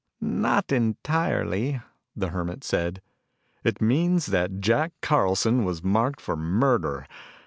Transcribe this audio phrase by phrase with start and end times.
[0.19, 1.79] "Not entirely,"
[2.15, 3.03] the Hermit said.
[3.63, 7.05] "It means that Jack Carlson was marked for murder.